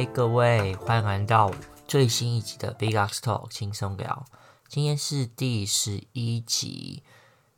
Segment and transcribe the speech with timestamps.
[0.00, 1.52] 嗨，各位，欢迎来到
[1.86, 4.24] 最新一集的 Big X Talk 轻松聊。
[4.66, 7.02] 今天是第十一集，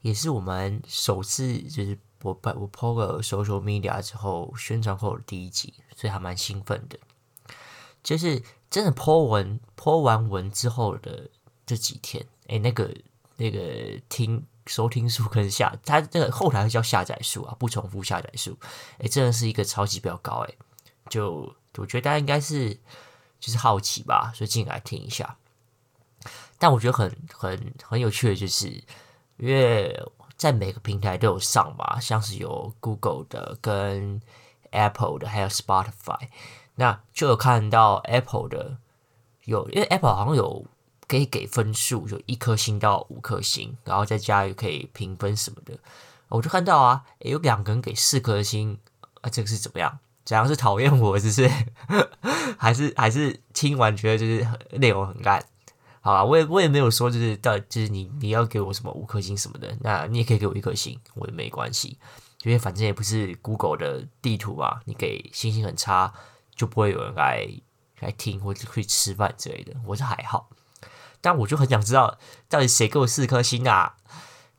[0.01, 6.99] 也是我们首次就是我把我 PO 了 social media 之后宣传后的第一集，所以还蛮兴奋的。
[8.03, 11.31] 就是真的 PO 文 PO 完文之后的
[11.65, 12.93] 这几天，哎，那个
[13.37, 18.59] 那个听收听数跟下，它这个后台叫下载数啊，不重复下载数，
[18.99, 20.55] 哎，真的是一个超级比较高，哎。
[21.09, 22.75] 就我觉得大家应该是
[23.41, 25.37] 就是好奇吧，所以进来听一下。
[26.59, 28.69] 但我觉得很很很有趣的就是，
[29.37, 30.01] 因为
[30.37, 34.21] 在每个平台都有上嘛，像是有 Google 的、跟
[34.71, 36.29] Apple 的，还有 Spotify。
[36.77, 38.79] 那就有看到 Apple 的
[39.45, 40.65] 有，因为 Apple 好像有
[41.09, 45.77] 可以给分数，就一颗星到五颗星，然后再加又可以评分什么的。
[46.29, 48.79] 我就看到啊，有两个人给四颗星，
[49.21, 49.99] 啊，这个是怎么样？
[50.25, 51.51] 怎样是讨厌我，是 不是？
[52.59, 54.47] 还是还是听完觉得就是
[54.79, 55.45] 内容很烂？
[56.01, 61.97] 好啊，我也我也没有说就是到就是你你要给我什么五颗星什么的，那你也可以给我一颗星，我也没关系，
[62.43, 66.13] 因为反正也不是 Google 的地图嘛，你给星星很差
[66.55, 67.49] 就不会有人来
[68.01, 70.49] 来听或者会吃饭之类的，我是还好。
[71.21, 73.95] 但我就很想知道到底谁给我四颗星啊？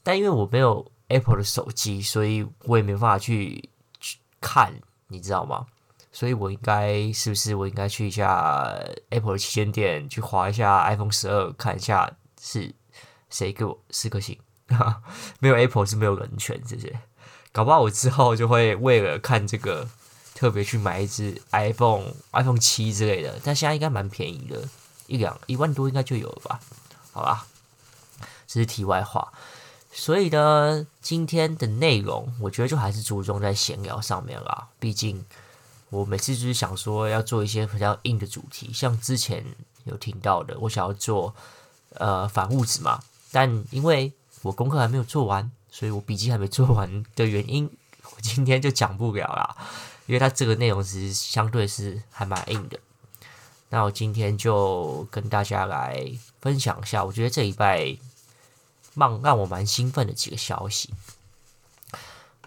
[0.02, 3.69] 但因为我没有 Apple 的手机，所以我也没办法去
[4.00, 4.73] 去看。
[5.14, 5.67] 你知道吗？
[6.11, 8.78] 所以我应该是不是我应该去一下
[9.09, 12.73] Apple 的旗舰店，去划一下 iPhone 十二，看一下是
[13.30, 14.38] 谁给我四颗星？
[15.39, 17.00] 没有 Apple 是没有人权，这些
[17.52, 19.88] 搞不好我之后就会为了看这个
[20.36, 23.39] 特别去买一只 iPhone iPhone 七之类的。
[23.44, 24.67] 但现在应该蛮便宜的，
[25.08, 26.59] 一两一万多应该就有了吧？
[27.11, 27.47] 好吧，
[28.45, 29.34] 这是题外话。
[29.95, 34.68] 所以呢，今天的内容我觉得就还是注重在闲聊上面啦。
[34.79, 35.23] 毕竟
[35.91, 39.45] 我每次就是想说要做一些比较硬的主题，像之前
[39.84, 41.35] 有听到的，我想要做
[41.94, 47.69] 呃反物质嘛，但因为我功课还没有做完，所以我笔记还没做完的原因，
[48.03, 49.56] 我今天就讲不了啦。
[50.07, 52.79] 因为它这个内容其实相对是还蛮硬的。
[53.69, 57.95] 那我今天就跟大家来分享一下，我觉得这礼拜。
[58.96, 60.94] 让让我蛮兴奋的几个消息，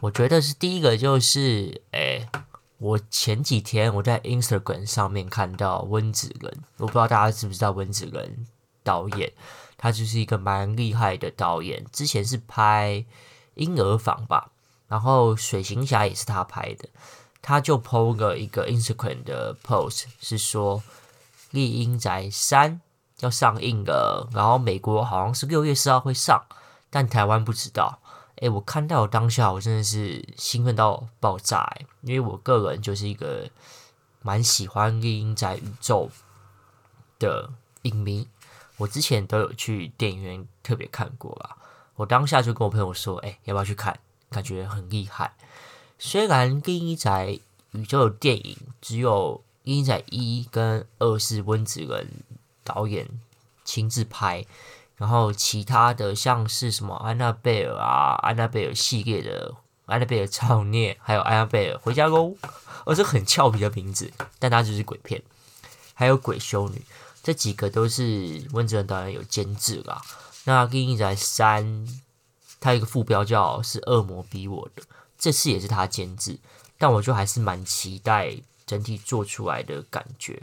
[0.01, 2.29] 我觉得是第一个就是，哎，
[2.79, 8.47] 我前几天我在 Instagram 上面看到温子仁，我不知道大家知不知道温子仁
[8.85, 9.33] 导演，
[9.77, 13.05] 他就是一个蛮厉害的导演，之前是拍
[13.55, 14.53] 婴儿房吧，
[14.87, 16.89] 然后水行侠也是他拍的，
[17.43, 20.81] 他就 PO 个一个 Instagram 的 post，是说
[21.51, 22.75] 《厉阴宅三》。
[23.21, 26.45] 要上映的，然后美国好像是六月四号会上，
[26.91, 27.99] 但台湾不知道。
[28.37, 33.49] 诶，我看到当下，我真的是兴奋到爆炸，因为我个人就是一个
[34.21, 36.11] 蛮喜欢《厉阴宅》宇宙
[37.19, 37.49] 的
[37.83, 38.29] 影迷，
[38.77, 41.57] 我之前都有去电影院特别看过啦。
[41.95, 43.99] 我当下就跟我朋友说：“诶，要不要去看？
[44.29, 45.33] 感觉很厉害。”
[45.99, 47.29] 虽然《厉阴宅》
[47.71, 52.07] 宇宙的电影只有《厉阴宅》一跟二是温子仁。
[52.67, 53.09] 导演
[53.65, 54.45] 亲自拍，
[54.97, 59.55] 然后其他的像是什么安娜贝尔啊，安娜贝尔系列的
[59.87, 62.35] 安娜贝尔造孽，还有安娜贝尔回家喽，
[62.85, 65.23] 哦，这很俏皮的名字，但它就是鬼片，
[65.95, 66.83] 还有鬼修女，
[67.23, 70.03] 这几个都是温子仁导演有监制啦。
[70.45, 71.65] 那《厉阴宅三》，
[72.61, 74.83] 它一个副标叫是恶魔逼我的，
[75.19, 76.39] 这次也是他监制，
[76.79, 80.43] 但我就还是蛮期待整体做出来的感觉。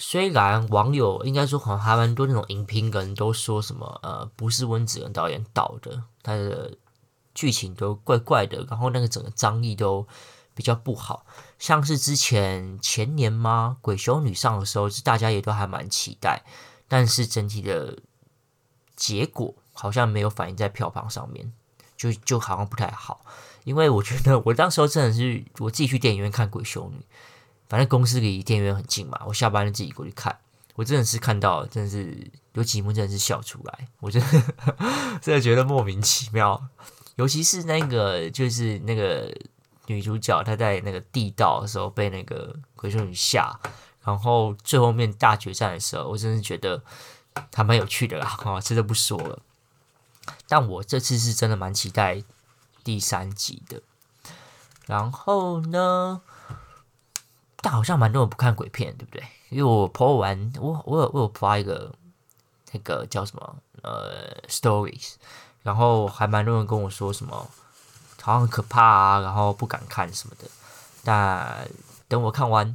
[0.00, 6.78] 虽然网友应该说好像还蛮多那种影评人都说什么呃不是温子仁导演导的，他的
[7.34, 10.06] 剧情都怪怪的，然后那个整个张力都
[10.54, 11.26] 比较不好。
[11.58, 13.76] 像是之前前年吗？
[13.80, 16.44] 鬼修女上的时候，是大家也都还蛮期待，
[16.86, 17.98] 但是整体的
[18.94, 21.52] 结果好像没有反映在票房上面，
[21.96, 23.24] 就就好像不太好。
[23.64, 27.04] 因为我觉得我当时候真的是我自己去电影院看鬼修女。
[27.68, 30.38] 反正公司离电影院很近嘛，我下班就自己过去看。
[30.74, 34.42] 我真的是看到，真的是有几幕真的是笑出来，我真的
[35.20, 36.68] 真的觉得莫名其妙。
[37.16, 39.28] 尤其是那个，就是那个
[39.86, 43.58] 女主角她在那个地道的时候被那个鬼修女吓，
[44.04, 46.80] 然后最后面大决战的时候，我真的觉得
[47.52, 48.38] 还蛮有趣的啦。
[48.44, 49.42] 啊，这就不说了。
[50.46, 52.22] 但我这次是真的蛮期待
[52.84, 53.82] 第三集的。
[54.86, 56.22] 然后呢？
[57.68, 59.22] 但好像蛮多人不看鬼片，对不对？
[59.50, 61.94] 因为我 po 完，我我有我有发一个
[62.72, 65.16] 那个叫什么呃 stories，
[65.62, 67.36] 然后还蛮多人跟我说什么
[68.22, 70.48] 好像很可怕啊，然后不敢看什么的。
[71.04, 71.68] 但
[72.08, 72.74] 等我看完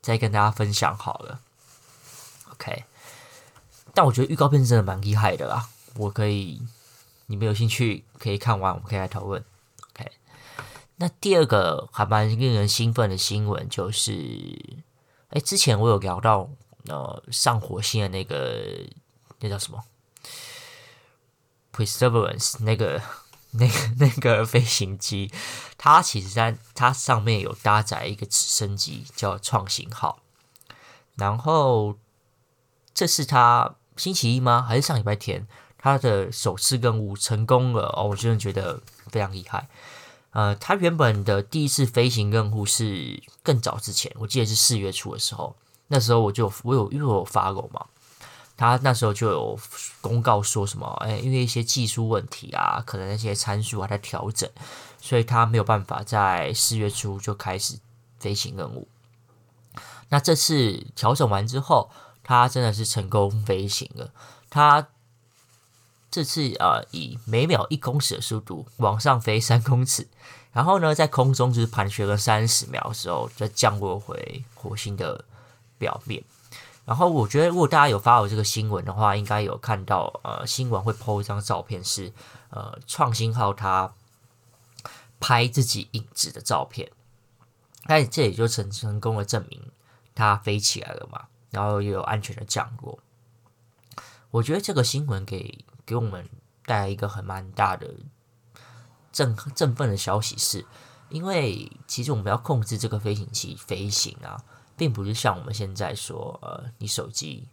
[0.00, 1.38] 再跟大家分享好了。
[2.52, 2.84] OK，
[3.92, 6.62] 但我觉得预告片真的蛮厉害的啦，我可以，
[7.26, 9.44] 你们有兴趣可以看完，我们可以来讨论。
[11.00, 14.12] 那第二个还蛮令人兴奋的新闻就是，
[15.30, 16.50] 哎、之前我有聊到
[16.88, 18.86] 呃上火星的那个
[19.38, 19.82] 那叫什么
[21.72, 23.00] ？Perseverance 那个、
[23.52, 25.32] 那个、那个飞行机，
[25.78, 30.20] 它其实在它上面有搭载一个直升机，叫创新号。
[31.16, 31.96] 然后
[32.92, 34.60] 这是它星期一吗？
[34.60, 35.48] 还是上礼拜天？
[35.78, 38.08] 它的首次任务成功了哦！
[38.10, 39.66] 我真的觉得非常厉害。
[40.32, 45.56] 呃，它原本的第一次飞行任务是更早之前，我记得是四月初的时候。
[45.88, 47.86] 那时候我就我有因为我有 follow 嘛。
[48.56, 49.58] 他那时候就有
[50.02, 54.48] 公告说什么，哎，因为一些技术问题啊，可能那些参数还在调整，
[55.00, 57.78] 所以他没有办法在四月初就开始
[58.18, 58.86] 飞行任务。
[60.10, 61.90] 那这次调整完之后，
[62.22, 64.12] 他真的是成功飞行了。
[64.50, 64.86] 他
[66.10, 70.08] 这次啊，以每秒一公尺的速度往上飞三公尺，
[70.52, 75.24] 然后呢，在空中就是盘旋了三十秒的时候，再降落回火星的
[75.78, 76.22] 表面。
[76.84, 82.12] 然后我觉得，如果大家有发我这个新闻的话，应该有看到，呃，新闻会 po 一张照片是，是
[82.48, 83.92] 呃，创新号它
[85.20, 86.90] 拍自己影子的照片，
[87.84, 89.70] 那这也就成成功的证明
[90.16, 92.98] 它飞起来了嘛，然后又有安全的降落。
[94.32, 96.28] 我觉得这个新闻给给我们
[96.64, 97.92] 带来一个很蛮大的
[99.10, 100.64] 振振奋的消息是，
[101.08, 104.40] 因为其实我们要控制这个飞行器飞行啊。
[104.76, 107.46] 并不是像我们现在说，呃，你手机，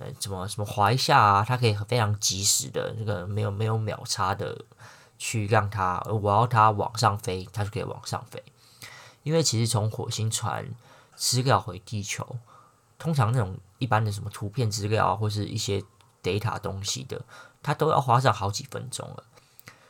[0.00, 4.64] 呃，怎么什么滑一下啊，它可以非常及时的，这个没有没有秒差的
[5.16, 8.42] 去让它，我要它往上飞，它就可以往上飞。
[9.22, 10.68] 因为其实从火星传
[11.14, 12.36] 资料回地球，
[12.98, 15.80] 通常那种一般的什么图片资料啊或是一些
[16.20, 17.24] data 东西的，
[17.66, 19.24] 它都要花上好几分钟了。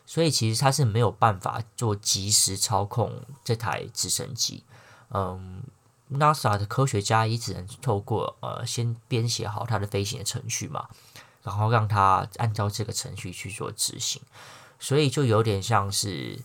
[0.07, 4.65] 所以其实它是没有办法做即时操控这台直升机，
[5.11, 5.63] 嗯。
[6.09, 10.89] NASA 的科学家也只能透过呃，先编写好它的飞行的程序嘛，
[11.43, 14.23] 然后让它按照这个程序去做执行，
[14.79, 16.39] 所以就有点像是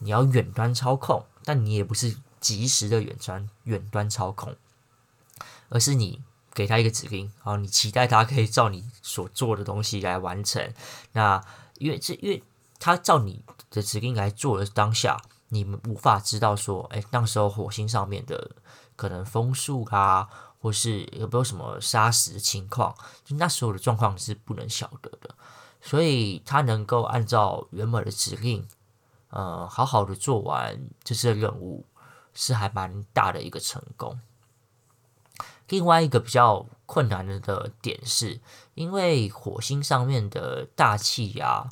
[0.00, 4.54] 你要远端操控，但你也不是即时的远端远端操控，
[5.70, 6.20] 而是你
[6.54, 10.72] 给他一个指令，然后你期待他可以照你所做的东西来完成。
[11.12, 11.42] 那
[11.78, 12.42] 因为这因为
[12.78, 18.50] 他照你的指令来做的当下，你们无法知道说，哎，那时候火星上面的。
[18.96, 20.28] 可能风速啊，
[20.60, 22.94] 或是有没有什么沙石情况，
[23.24, 25.34] 就那时候的状况是不能晓得的，
[25.80, 28.68] 所以他能够按照原本的指令，
[29.30, 31.86] 呃，好好的做完这次任务，
[32.34, 34.20] 是还蛮大的一个成功。
[35.70, 38.40] 另外一个比较困难的点是，
[38.74, 41.68] 因为火星上面的大气压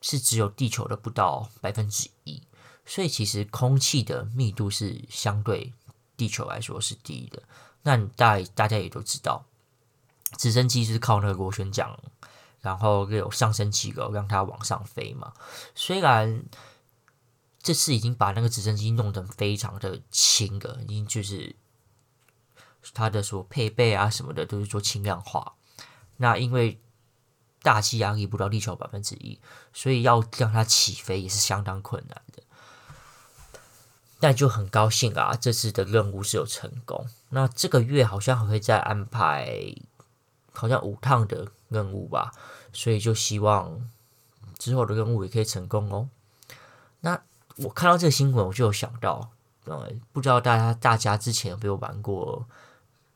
[0.00, 2.42] 是只有地球的不到百分之一，
[2.86, 5.74] 所以其实空气的密度是相对。
[6.16, 7.42] 地球来说是低的，
[7.82, 9.44] 那大大家也都知道，
[10.38, 11.98] 直升机是靠那个螺旋桨，
[12.60, 15.32] 然后有上升机构让它往上飞嘛。
[15.74, 16.44] 虽然
[17.60, 21.56] 这次已经把那个直升机弄得非常的轻了，已经就是
[22.92, 25.54] 它的所配备啊什么的都是做轻量化。
[26.18, 26.80] 那因为
[27.62, 29.40] 大气压力不到地球百分之一，
[29.72, 32.42] 所以要让它起飞也是相当困难的。
[34.20, 35.34] 那就很高兴啊！
[35.34, 37.06] 这次的任务是有成功。
[37.30, 39.74] 那这个月好像还会再安排，
[40.52, 42.32] 好像五趟的任务吧。
[42.72, 43.90] 所以就希望
[44.58, 46.08] 之后的任务也可以成功哦。
[47.00, 47.20] 那
[47.56, 49.30] 我看到这个新闻，我就有想到，
[49.66, 52.46] 嗯，不知道大家大家之前有没有玩过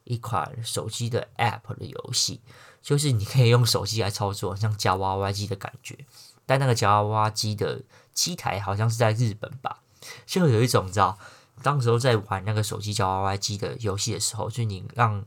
[0.08, 2.40] 一款手机的 App 的游戏，
[2.82, 5.98] 就是你可以用手机来操作，像夹娃娃机的感觉。
[6.46, 7.82] 但那个夹娃娃机的
[8.14, 9.82] 机台好像是在日本吧。
[10.24, 11.18] 就有一种你知道，
[11.62, 15.24] 当时候在玩那个手机夹娃娃机的游戏的时候，就你让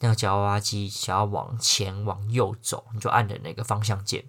[0.00, 4.24] 那个夹娃娃机想要往前往右走，你就按的那个方向键。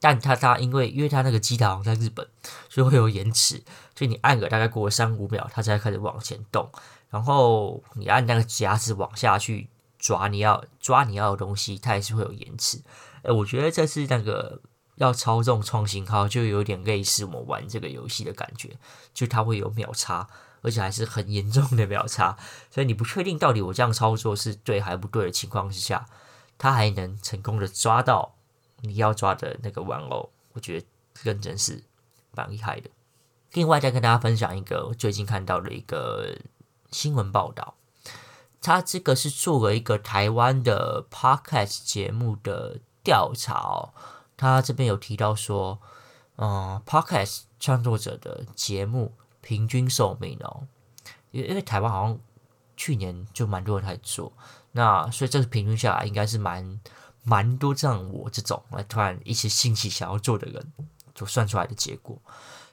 [0.00, 2.26] 但它它因为因为它那个机台好像在日本，
[2.70, 3.62] 所以会有延迟，
[3.94, 6.70] 所以你按个大概过了三五秒，它才开始往前动。
[7.10, 12.80] 然后你按那个夹子往下去抓你要抓你要的东西，它也是会有延迟。
[13.22, 14.62] 诶，我觉得这是那个。
[14.96, 18.76] 要操纵创新号，就有点类似我们玩这个游戏的感觉，
[19.14, 20.28] 就它会有秒差，
[20.60, 22.36] 而且还是很严重的秒差，
[22.70, 26.04] 所以你不确定到底我这样操作是对还不对的情况之下，
[26.58, 28.34] 它还能成功的抓到
[28.82, 30.86] 你要抓的那个玩偶，我觉得
[31.22, 31.82] 认真是
[32.32, 32.90] 蛮厉害的。
[33.54, 36.36] 另外再跟大家分享一个我最近看到的一个
[36.90, 37.74] 新闻报道，
[38.60, 43.94] 他这个是做了一个台湾的 podcast 节目的调查哦。
[44.36, 45.78] 他这边有提到说，
[46.36, 50.66] 嗯，podcast 创作者的节目平均寿命哦，
[51.30, 52.18] 因为因为台湾好像
[52.76, 54.32] 去年就蛮多人在做，
[54.72, 56.80] 那所以这个平均下来应该是蛮
[57.22, 60.72] 蛮多，像我这种来突然一时兴起想要做的人，
[61.14, 62.18] 就算出来的结果。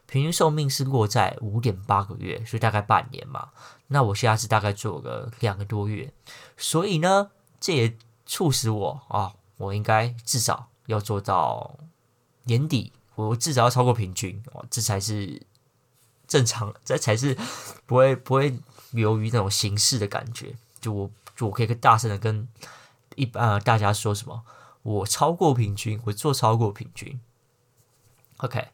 [0.08, 3.50] 平均寿命是落在五点八个月，所以大概半年嘛。
[3.88, 6.12] 那我现在是大概做个两个多月，
[6.58, 11.78] 所以呢，这也促使我啊，我应该至少要做到
[12.44, 15.42] 年底，我至少要超过平均哦，这才是
[16.26, 17.38] 正常， 这才是
[17.86, 18.58] 不会不会
[18.92, 20.56] 流于那种形式的感觉。
[20.80, 22.48] 就我就我可以大声的跟
[23.16, 24.44] 一般、呃、大家说什么，
[24.84, 27.20] 我超过平均，我做超过平均。
[28.38, 28.68] OK。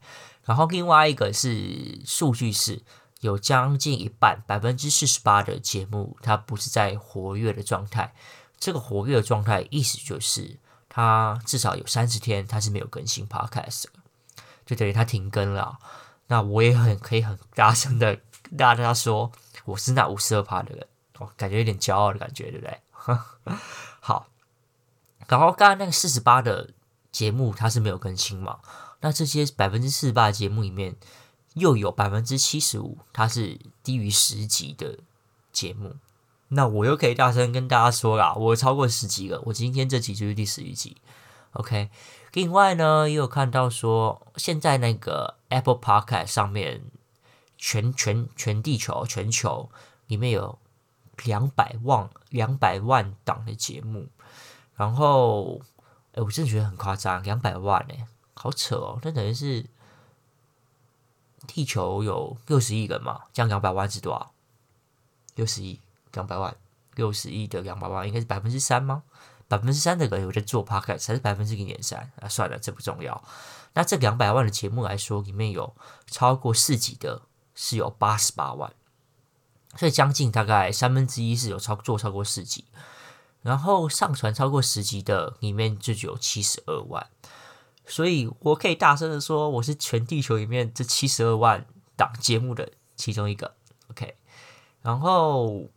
[0.44, 2.82] 然后另外一个是数据是
[3.20, 8.14] 有将近一半百分之四十八的节目，它不是在活跃的状态。
[8.58, 10.58] 这个活跃的状态意思就是，
[10.88, 13.84] 它至少有三十天它是没有更新 Podcast，
[14.64, 15.78] 就等于它停更了。
[16.28, 19.30] 那我也很可以很大声的跟大家说，
[19.64, 20.86] 我是那五十二趴的人，
[21.18, 22.80] 我感觉有点骄傲的感觉，对不对？
[24.00, 24.28] 好，
[25.26, 26.70] 然后刚刚那个四十八的
[27.12, 28.58] 节目它是没有更新嘛？
[29.04, 30.96] 那这些百分之四十八的节目里面，
[31.52, 35.00] 又有百分之七十五，它是低于十集的
[35.52, 35.96] 节目。
[36.48, 40.96] 那我又可以大声跟大家说啦，我超过十集了，我今天这集就是第十一集。
[41.52, 41.90] OK，
[42.32, 46.80] 另外呢，也有看到说，现在那个 Apple Podcast 上面
[47.58, 49.68] 全全全地球全球
[50.06, 50.58] 里面有
[51.24, 54.08] 两百万两百万档的节目，
[54.76, 55.60] 然后，
[56.14, 58.06] 哎，我真的觉得很夸张，两百万哎。
[58.34, 59.64] 好扯哦，那等于是
[61.46, 64.32] 地球有六十亿人嘛，这样两百万是多少？
[65.34, 65.80] 六十亿
[66.12, 66.56] 两百万，
[66.94, 69.02] 六十亿的两百万应该是百分之三吗？
[69.46, 72.10] 百分之三的人有在做 podcast，还是百分之零点三？
[72.20, 73.22] 啊，算了，这不重要。
[73.74, 75.74] 那这两百万的节目来说，里面有
[76.06, 77.22] 超过四集的，
[77.54, 78.72] 是有八十八万，
[79.76, 82.64] 所以将近大概三分之一是有超做超过四集，
[83.42, 87.08] 然后上传超过十集的里面就只有七十二万。
[87.86, 93.54] 所以我可以大声的说，我是全地球里面这七十二万档节目的其中一个
[93.90, 94.16] ，OK。
[94.80, 95.68] 然后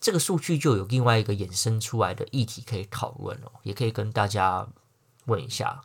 [0.00, 4.66] 这个数据就有另外一个衍生出来的议题可以讨论哦，也可以跟大家
[5.26, 5.80] 问一下，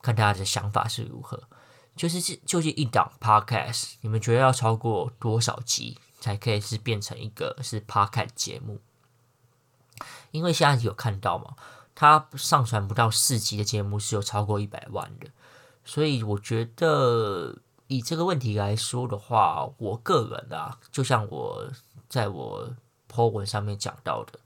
[0.00, 1.42] 看大家的想法是如何。
[1.96, 8.80] 就是这究竟一档 Podcast，你们觉得要超过多少集才可以是变成一个是 Podcast 节目？
[10.30, 11.56] 因为现在有看到嘛。
[12.00, 15.26] 他上传不到四集的节目是有超过一百万的，
[15.84, 21.70] 所以我觉得以这个问题来说的话，我个人啊，就像我
[22.08, 22.74] 在我
[23.06, 24.40] po 文上面讲到的，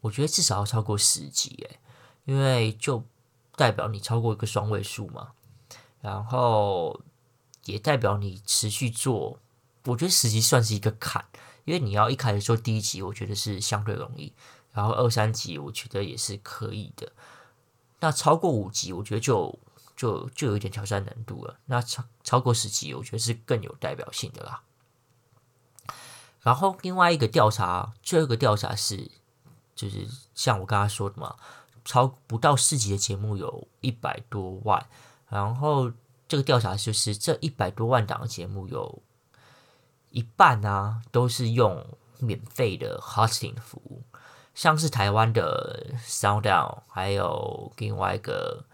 [0.00, 1.78] 我觉得至少要超过十集，诶，
[2.24, 3.04] 因为就
[3.54, 5.32] 代表你超过一个双位数嘛，
[6.00, 6.98] 然后
[7.66, 9.38] 也代表你持续做，
[9.84, 11.22] 我觉得十集算是一个坎，
[11.66, 14.32] 因为你要一开始做第一集，我觉得是相对容易。
[14.74, 17.12] 然后二三级我觉得也是可以的，
[18.00, 19.56] 那超过五级我觉得就
[19.96, 21.56] 就就有点挑战难度了。
[21.66, 24.62] 那超超过十级我觉得是更有代表性的啦。
[26.42, 29.08] 然后另外一个调查，最后一个调查是，
[29.76, 31.36] 就是像我刚刚说的嘛，
[31.84, 34.84] 超不到四级的节目有一百多万。
[35.28, 35.90] 然后
[36.26, 39.02] 这个调查就是这一百多万档的节目有
[40.10, 41.86] 一半啊都是用
[42.18, 44.02] 免费的 hosting 服务。
[44.54, 48.64] 像是台湾的 SoundOn，还有另外一个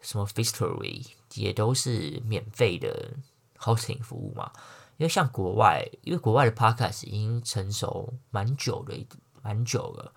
[0.00, 3.10] 什么 Firstory，也都是免费的
[3.58, 4.52] hosting 服务嘛。
[4.96, 9.06] 因为像国外，因为国外的 Podcast 已经成熟蛮久的，
[9.42, 10.12] 蛮久了。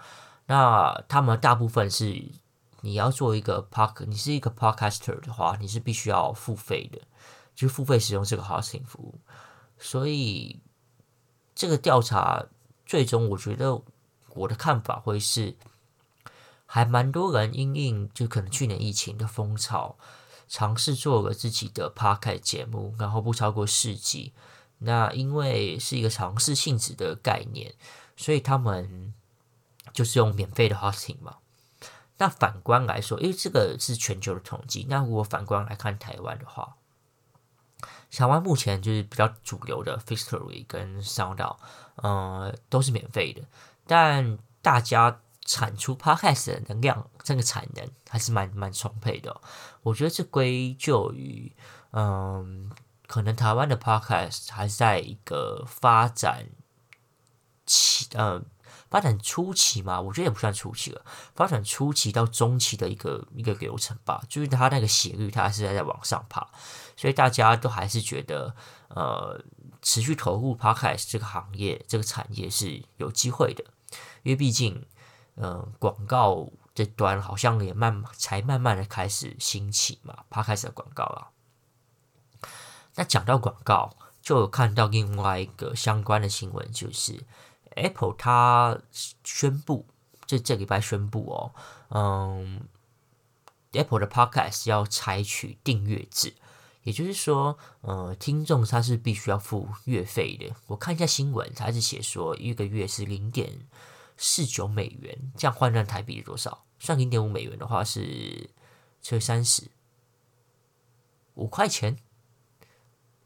[0.45, 2.23] 那他们大部分是
[2.81, 7.01] 你要做一个 Pod，你是一个 Podcaster 的话，你是必须要付费的，
[7.55, 9.19] 就付费使用这个 hosting 服务。
[9.79, 10.59] 所以
[11.55, 12.45] 这个调查
[12.85, 13.81] 最终，我觉得。
[14.37, 15.55] 我的看法会是，
[16.65, 19.95] 还蛮多人因应就可能去年疫情的风潮，
[20.47, 24.33] 尝试做了自己的 p o c a s t 节目，然后不超过四集。
[24.79, 27.73] 那因为是一个尝试性质的概念，
[28.15, 29.13] 所以他们
[29.91, 31.37] 就是用免费的 hosting 嘛。
[32.19, 36.75] 那反观来说，因为这个是全球的统计，那如果反观来看台湾的话，
[38.11, 41.57] 台湾目前就是比较主流的 Firstory 跟 SoundOn，
[41.95, 43.41] 呃，都是免费的。
[43.87, 49.39] 但大家产出 Podcast 的能量，这个产能还是蛮蛮充沛的。
[49.83, 51.55] 我觉得这归咎于，
[51.91, 52.69] 嗯，
[53.07, 56.49] 可能台湾的 Podcast 还是在一个发展
[57.65, 58.41] 期呃
[58.89, 66.45] 发展初期嘛，我觉得也不算初期了，发展初期到中期的一个一个流程吧，就是它那个斜率它还是在在往上爬，
[66.97, 68.53] 所以大家都还是觉得
[68.89, 69.41] 呃
[69.81, 73.63] 持续投入 Podcast 这个行业这个产业是有机会的，
[74.27, 74.85] 因为毕竟
[75.35, 81.31] 呃广告这端好像也慢才慢慢的开始兴起嘛，Podcast 的广告啊。
[82.95, 87.23] 那讲到广告，就有看到另外一个相关的新闻，就是
[87.75, 88.77] Apple 它
[89.23, 89.85] 宣布，
[90.25, 91.53] 就这礼拜宣布哦，
[91.87, 92.67] 嗯
[93.71, 96.33] ，Apple 的 Podcast 要采取订阅制，
[96.83, 100.53] 也就是说，呃，听众他是必须要付月费的。
[100.65, 103.67] 我看一下新闻，他是写说一个月是零点
[104.17, 106.65] 四九美元，这样换算台币是多少？
[106.79, 108.49] 算零点五美元的话是，
[109.01, 109.69] 是三十
[111.35, 111.97] 五块钱。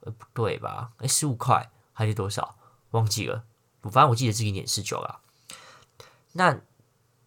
[0.02, 0.94] 呃，不对吧？
[0.98, 2.58] 哎，十五块还是多少？
[2.90, 3.46] 忘记了。
[3.82, 5.22] 我反正我记得是零点四九啦。
[6.34, 6.62] 那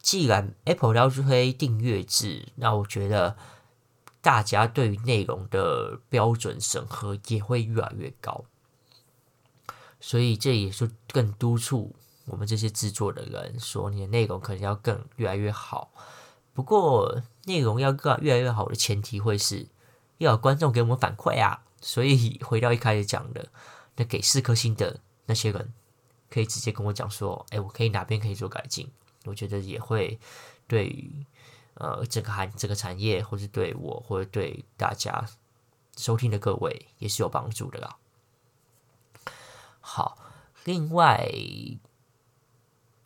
[0.01, 3.37] 既然 Apple 要推订阅制，那我觉得
[4.21, 8.45] 大家对于内容的标准审核也会越来越高。
[10.01, 11.95] 所以这也就更督促
[12.27, 15.93] 我们这些制作的人说，你的内容可能要更越来越好。
[16.53, 19.67] 不过，内容要更越来越好的前提会是
[20.19, 21.63] 要有观众给我们反馈啊。
[21.81, 23.47] 所以回到一开始讲的，
[23.97, 25.73] 那给四颗星的那些人，
[26.31, 28.91] 可以直接跟我讲说，哎，我可以哪边可以做改进？
[29.27, 30.19] 我觉得也会
[30.67, 31.27] 对于
[31.75, 35.27] 呃整个行这个产业，或是对我，或者对大家
[35.97, 37.97] 收听的各位，也是有帮助的啦。
[39.81, 40.17] 好，
[40.65, 41.29] 另外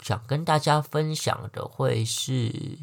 [0.01, 2.79] 想跟大家分享的会是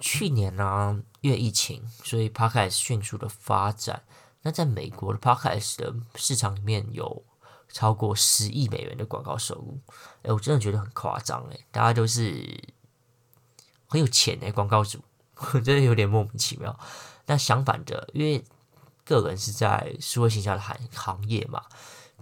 [0.00, 4.02] 去年呢、因为疫情，所以 Podcast 迅速的发展。
[4.42, 7.24] 那在美国的 Podcast 的市场里面有
[7.68, 9.80] 超过十亿美元的广告收入，
[10.22, 12.62] 哎，我真的觉得很夸张哎，大家都是
[13.88, 15.00] 很有钱哎，广告主，
[15.54, 16.78] 我真的有点莫名其妙。
[17.26, 18.44] 那相反的，因为
[19.04, 21.62] 个人是在数位行销的行行业嘛，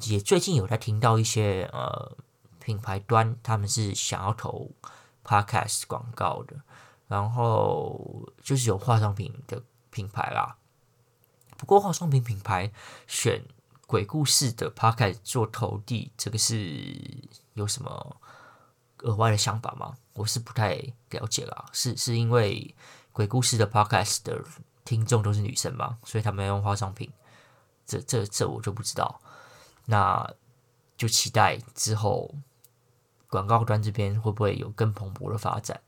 [0.02, 2.16] 也最近有在听到一些呃
[2.62, 4.70] 品牌端他们是想要投
[5.24, 6.56] Podcast 广告的，
[7.08, 10.56] 然后就是有化妆品的品牌啦。
[11.58, 12.72] 不过，化妆品品牌
[13.06, 13.44] 选
[13.86, 16.96] 鬼故事的 Podcast 做投递，这个是
[17.54, 18.16] 有什么
[18.98, 19.96] 额外的想法吗？
[20.14, 20.74] 我是不太
[21.10, 21.66] 了解啦。
[21.72, 22.74] 是是因为
[23.12, 24.42] 鬼故事的 Podcast 的
[24.84, 25.98] 听众都是女生吗？
[26.04, 27.12] 所以他们要用化妆品？
[27.86, 29.20] 这这这我就不知道。
[29.86, 30.32] 那
[30.96, 32.32] 就期待之后
[33.32, 35.80] 广告端这边会不会有更蓬勃的发展？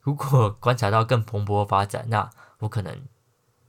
[0.00, 3.02] 如果观察到更蓬勃的发展，那我可能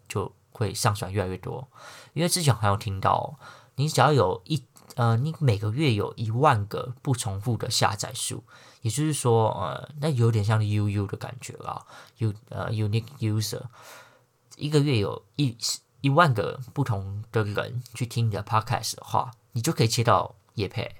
[0.08, 0.32] 就。
[0.56, 1.68] 会上传越来越多，
[2.14, 3.40] 因为之前还有听到，
[3.74, 8.44] 你只要有一呃，你每个月有一万个不重复的下载数，
[8.84, 11.84] 也就是说，呃，那有点像 UU 的感觉啦
[12.20, 13.64] ，U 呃 Unique User，
[14.56, 15.58] 一个月有一
[16.02, 20.98] 一万个不同的人去听你的 Podcast 的话，你就可以接到业配，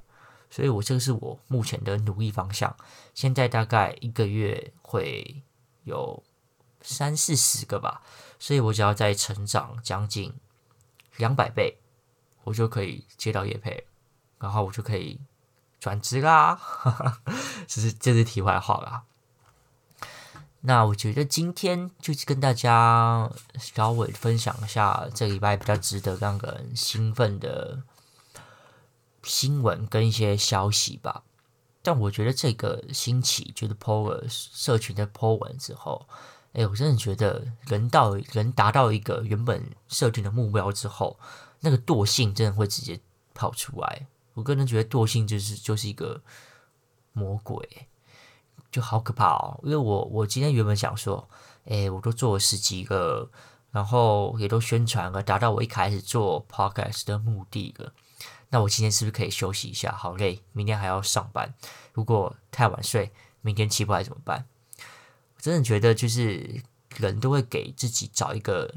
[0.54, 2.78] 所以我这个是我目前的努力方向，
[3.16, 5.42] 现在大概一个月会
[5.84, 6.22] 有
[6.80, 8.04] 三四十个吧。
[8.38, 10.32] 所以我只要再成长将近
[11.18, 11.80] 两百倍，
[12.44, 13.88] 我就可以接到业配，
[14.38, 15.20] 然后我就可以
[15.80, 16.54] 转职啦。
[16.54, 17.22] 哈 哈
[17.66, 19.06] 这是这是题外话啦。
[20.62, 27.82] 那我觉得今天就是跟大家稍微分享一下这礼拜比较值得让人兴奋的
[29.24, 31.24] 新闻跟一些消息吧。
[31.82, 36.08] 但我觉得这个兴起就是 po 了社群的 po 文之后。
[36.54, 41.18] 哎，我真的觉得人到人达到一个原本设定的目标之后，
[41.62, 43.00] 那个惰性真的会直接
[43.34, 44.06] 跑出来。
[44.36, 46.22] 我个人觉得惰性就是就是一个
[47.12, 47.88] 魔鬼，
[48.72, 49.60] 就好可怕哦。
[49.64, 51.28] 因为我我今天原本想说，
[51.66, 53.28] 哎，我都做了十几个，
[53.72, 57.92] 然后也都宣传了，达到我一开始做 podcast 的目的了。
[58.54, 59.92] 那我今天是不是可以休息一下？
[59.92, 61.56] 好累，明天还要上班。
[61.92, 63.12] 如果太晚睡，
[63.42, 64.48] 明天起不来怎么办？
[65.36, 66.62] 我真的觉得，就是
[66.98, 68.72] 人都会给自己找一个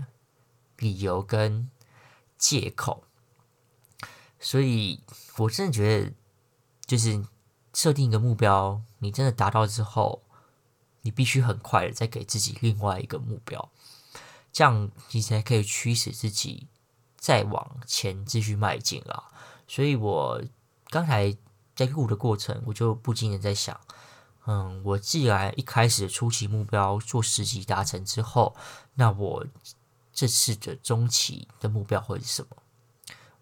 [0.78, 1.70] 理由跟
[2.38, 3.04] 借口，
[4.40, 5.02] 所以
[5.36, 6.12] 我真的觉得，
[6.86, 7.22] 就是
[7.74, 10.22] 设定一个目标，你真的达到之后，
[11.02, 13.70] 你必须很快的再给自己另外一个目标，
[14.50, 16.66] 这样你才可以驱使自己
[17.18, 19.24] 再往前继续迈进啊。
[19.66, 20.42] 所以我
[20.88, 21.36] 刚才
[21.74, 23.78] 在录的过程，我就不禁的在想。
[24.46, 28.54] 嗯，我既然一开始初期目标做十集达成之后，
[28.94, 29.44] 那我
[30.12, 32.56] 这次的中期的目标会是什么？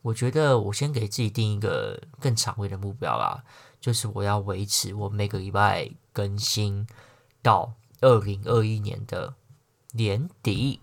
[0.00, 3.44] 我觉得我先给自己定一个更长远的目标啦，
[3.80, 6.86] 就是我要维持我每个礼拜更新
[7.42, 9.34] 到二零二一年的
[9.92, 10.80] 年底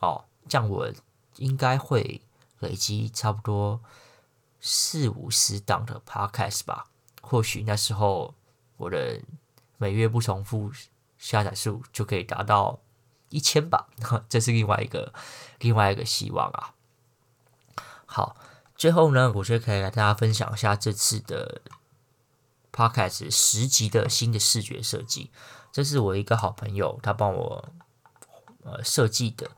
[0.00, 0.90] 哦，这样我
[1.36, 2.20] 应该会
[2.60, 3.80] 累积差不多
[4.68, 6.86] 四五十档的 podcast 吧。
[7.22, 8.34] 或许那时候
[8.76, 9.20] 我的
[9.78, 10.72] 每月不重复
[11.18, 12.80] 下载数就可以达到
[13.28, 13.86] 一千吧，
[14.28, 15.12] 这是另外一个
[15.60, 16.74] 另外一个希望啊。
[18.06, 18.36] 好，
[18.76, 21.60] 最后呢，我觉得可以来大家分享一下这次的
[22.72, 25.30] Podcast 十集的新的视觉设计。
[25.70, 27.68] 这是我一个好朋友他帮我
[28.64, 29.50] 呃设计的。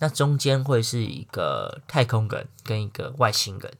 [0.00, 3.76] 那中间会是一个太空人跟一个外星人。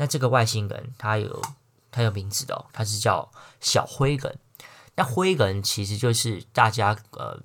[0.00, 1.42] 那这个外星人他有
[1.90, 4.38] 他有名字的哦，他是叫小灰人。
[4.94, 7.38] 那灰人其实就是大家呃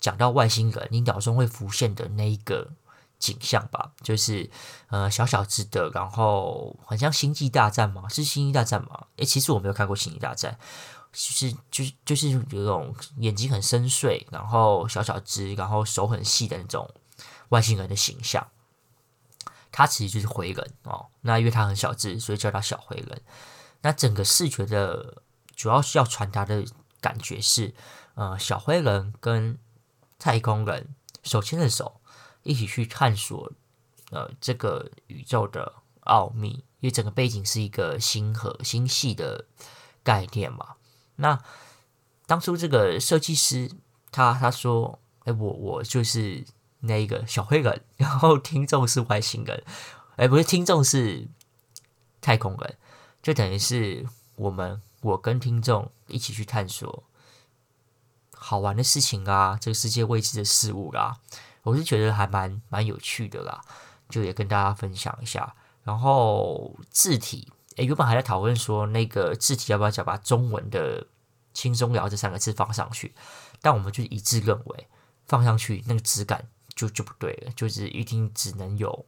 [0.00, 2.72] 讲到外星人，你脑中会浮现的那一个
[3.20, 4.50] 景象吧，就是
[4.88, 8.08] 呃小小只的，然后很像星际大战吗？
[8.08, 9.06] 是星际大战吗？
[9.18, 10.58] 诶，其实我没有看过星际大战，
[11.12, 16.90] 就是就是就是有种眼睛很深邃，然后小小只，然后手很细的那种
[17.50, 18.44] 外星人的形象。
[19.72, 23.22] 他其实就是灰人哦，那因为他很小只，所以叫他小灰人。
[23.82, 25.22] 那整个视觉的。
[25.56, 26.64] 主要是要传达的
[27.02, 27.74] 感觉是，
[28.14, 29.58] 呃，小灰人跟
[30.18, 32.00] 太空人手牵着手，
[32.44, 33.52] 一起去探索，
[34.10, 36.64] 呃，这个宇宙的奥秘。
[36.78, 39.44] 因为整个背景是一个星河、星系的
[40.02, 40.76] 概念嘛。
[41.16, 41.38] 那
[42.24, 43.70] 当初这个设计师
[44.10, 46.42] 他他说：“哎，我我就是
[46.80, 49.62] 那一个小黑人， 然后听众是外星人，
[50.16, 51.28] 哎，不是听众是
[52.20, 52.76] 太空人，
[53.22, 57.04] 就等于是我们。”我跟听众一起去探索
[58.34, 61.16] 好玩的事情啊，这个世界未知的事物啦，
[61.62, 63.62] 我是觉得还蛮蛮有趣的啦，
[64.10, 65.54] 就也跟大家分享一下。
[65.84, 71.06] 然后字体，诶，原本还在讨论说那个字体要不要讲把中文的
[71.54, 73.14] “轻松聊”这三个字放上去，
[73.62, 74.86] 但我们就一致认为
[75.26, 79.06] 放上去那个质感就就不对了，就是一定只能有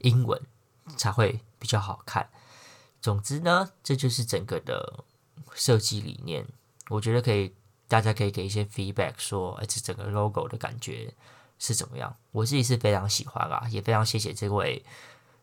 [0.00, 0.40] 英文
[0.96, 2.30] 才会比较好看。
[3.00, 5.04] 总之呢，这就是整个的
[5.54, 6.46] 设计理念。
[6.88, 7.54] 我觉得可以，
[7.86, 11.14] 大家可以给一些 feedback，说，哎，这整个 logo 的感觉
[11.58, 12.16] 是怎么样？
[12.32, 14.84] 我自己是非常喜欢啊，也非常谢谢这位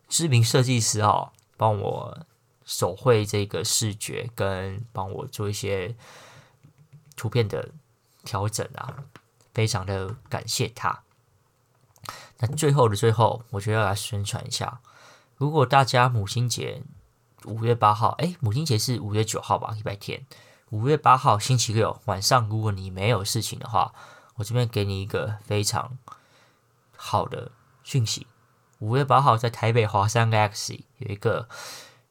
[0.09, 2.25] 知名设计师哦，帮我
[2.65, 5.95] 手绘这个视觉，跟帮我做一些
[7.15, 7.69] 图片的
[8.23, 9.05] 调整啊，
[9.55, 11.01] 非常的感谢他。
[12.37, 14.81] 那最后的最后，我觉得要来宣传一下，
[15.35, 16.83] 如果大家母亲节。
[17.47, 19.69] 五月八号，哎，母亲节是五月九号吧？
[19.75, 20.25] 礼拜天，
[20.71, 23.93] 五月八号星期六晚上，如果你没有事情的话，
[24.37, 25.99] 我这边给你一个非常
[26.95, 27.51] 好的
[27.83, 28.25] 讯息。
[28.79, 31.47] 五月八号在台北华山 Galaxy 有一个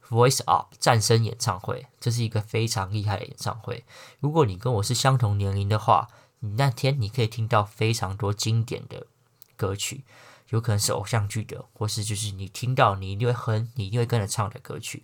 [0.08, 3.84] Voice Up 战声演唱会，这是一个非常厉害的演唱会。
[4.20, 6.06] 如果你跟我是相同年龄的话，
[6.44, 9.06] 你那天你可以听到非常多经典的
[9.56, 10.04] 歌曲。
[10.50, 15.02] 有可能是偶像剧的，或是就是你听到你一定会哼，你一定会跟着唱的歌曲。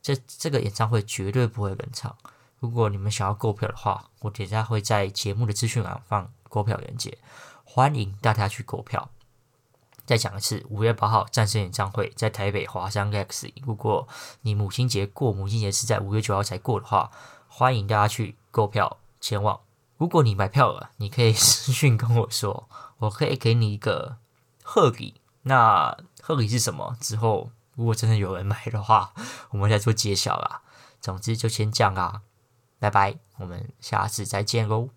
[0.00, 2.16] 这这个演唱会绝对不会冷场。
[2.60, 7.18] 如果你们想要购票的话，我等下会在节目的资讯栏放购票链接，
[7.64, 9.10] 欢迎大家去购票。
[10.06, 13.52] 再讲一次，五月八号战胜演唱会在台北华山 Galaxy。
[13.66, 14.08] 如果
[14.42, 17.10] 你母亲节过母亲节是在五月九号才过的话，
[17.48, 19.60] 欢迎大家去购票前往。
[19.98, 24.16] 如果你买票了，你可以 私讯跟我说，我可以给你一个。
[24.62, 26.94] 贺礼，那贺礼是什么？
[27.00, 29.14] 之后如果真的有人买的话，
[29.50, 30.62] 我们再做揭晓啦。
[31.00, 32.20] 总之就先这样啦，
[32.78, 34.90] 拜拜，我们下次再见喽。